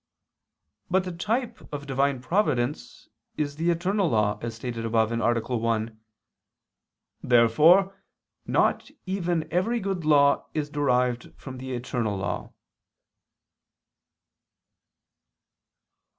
But 0.89 1.03
the 1.03 1.11
type 1.11 1.71
of 1.71 1.85
Divine 1.85 2.21
providence 2.23 3.07
is 3.37 3.57
the 3.57 3.69
eternal 3.69 4.09
law, 4.09 4.39
as 4.41 4.55
stated 4.55 4.83
above 4.83 5.11
(A. 5.11 5.17
1). 5.57 5.99
Therefore 7.21 8.01
not 8.47 8.89
even 9.05 9.47
every 9.53 9.79
good 9.79 10.03
law 10.03 10.47
is 10.55 10.71
derived 10.71 11.35
from 11.35 11.59
the 11.59 11.73
eternal 11.73 12.17
law. 12.17 12.51